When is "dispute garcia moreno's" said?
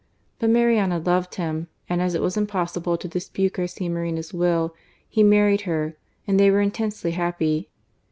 3.07-4.33